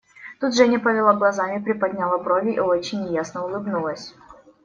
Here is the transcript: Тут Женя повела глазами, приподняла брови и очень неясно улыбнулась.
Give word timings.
Тут 0.39 0.55
Женя 0.55 0.79
повела 0.79 1.13
глазами, 1.13 1.61
приподняла 1.63 2.17
брови 2.17 2.53
и 2.53 2.59
очень 2.59 3.03
неясно 3.03 3.45
улыбнулась. 3.45 4.15